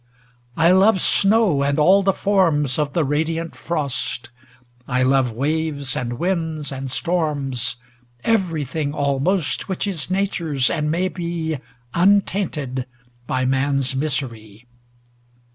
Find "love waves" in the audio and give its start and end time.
5.03-5.95